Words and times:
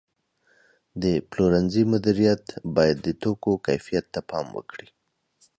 د 1.03 1.03
پلورنځي 1.29 1.83
مدیریت 1.93 2.43
باید 2.75 2.97
د 3.05 3.07
توکو 3.21 3.51
کیفیت 3.65 4.05
ته 4.13 4.19
پام 4.29 4.47
وکړي. 4.57 4.87